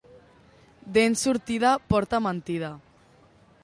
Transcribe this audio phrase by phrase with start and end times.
[0.95, 2.77] Dent sortida porta mentida.